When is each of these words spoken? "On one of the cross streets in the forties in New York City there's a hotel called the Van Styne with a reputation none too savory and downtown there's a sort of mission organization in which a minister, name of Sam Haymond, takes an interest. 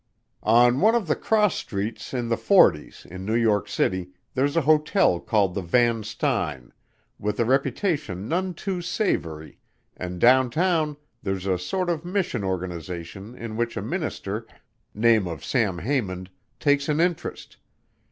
"On 0.41 0.81
one 0.81 0.95
of 0.95 1.05
the 1.05 1.15
cross 1.15 1.53
streets 1.53 2.11
in 2.11 2.27
the 2.29 2.35
forties 2.35 3.05
in 3.11 3.23
New 3.23 3.35
York 3.35 3.67
City 3.67 4.09
there's 4.33 4.57
a 4.57 4.61
hotel 4.61 5.19
called 5.19 5.53
the 5.53 5.61
Van 5.61 6.01
Styne 6.01 6.71
with 7.19 7.39
a 7.39 7.45
reputation 7.45 8.27
none 8.27 8.55
too 8.55 8.81
savory 8.81 9.59
and 9.95 10.19
downtown 10.19 10.97
there's 11.21 11.45
a 11.45 11.59
sort 11.59 11.87
of 11.87 12.03
mission 12.03 12.43
organization 12.43 13.35
in 13.35 13.55
which 13.57 13.77
a 13.77 13.81
minister, 13.83 14.47
name 14.95 15.27
of 15.27 15.45
Sam 15.45 15.77
Haymond, 15.77 16.31
takes 16.59 16.89
an 16.89 16.99
interest. 16.99 17.57